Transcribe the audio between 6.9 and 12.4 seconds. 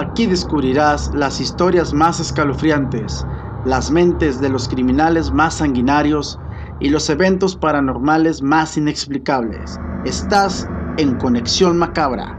los eventos paranormales más inexplicables. Estás en Conexión Macabra.